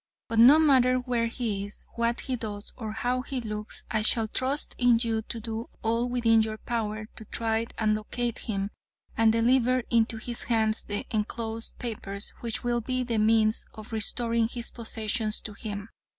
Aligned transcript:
But 0.29 0.39
no 0.39 0.57
matter 0.57 0.95
where 0.97 1.27
he 1.27 1.63
is, 1.63 1.85
what 1.93 2.21
he 2.21 2.35
does, 2.35 2.73
or 2.75 2.91
how 2.91 3.21
he 3.21 3.39
looks, 3.39 3.83
I 3.91 4.01
shall 4.01 4.27
trust 4.27 4.73
in 4.79 4.97
you 4.99 5.21
to 5.21 5.39
do 5.39 5.69
all 5.83 6.09
within 6.09 6.41
your 6.41 6.57
power 6.57 7.05
to 7.15 7.25
try 7.25 7.67
and 7.77 7.93
locate 7.93 8.39
him, 8.39 8.71
and 9.15 9.31
deliver 9.31 9.83
into 9.91 10.17
his 10.17 10.45
hands 10.45 10.85
the 10.85 11.05
enclosed 11.11 11.77
papers, 11.77 12.33
which 12.39 12.63
will 12.63 12.81
be 12.81 13.03
the 13.03 13.19
means 13.19 13.67
of 13.75 13.91
restoring 13.93 14.47
his 14.47 14.71
possessions 14.71 15.39
to 15.41 15.53
him. 15.53 15.87